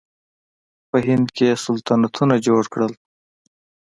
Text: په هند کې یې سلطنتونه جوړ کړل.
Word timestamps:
په 0.89 0.97
هند 1.07 1.27
کې 1.35 1.43
یې 1.51 1.55
سلطنتونه 1.65 2.35
جوړ 2.47 2.63
کړل. 2.73 2.93